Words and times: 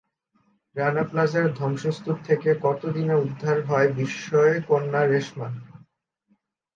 রানা 0.75 1.03
প্লাজার 1.03 1.45
ধ্বংসস্তূপ 1.53 2.17
থেকে 2.23 2.49
কত 2.61 2.81
দিনে 2.87 3.15
উদ্ধার 3.17 3.57
হয় 3.65 3.87
বিস্ময়কন্যা 3.97 5.01
রেশমা? 5.05 5.47